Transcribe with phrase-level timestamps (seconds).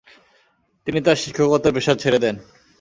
[0.87, 2.35] তিনি তার শিক্ষকতার পেশা ছেড়ে দেন।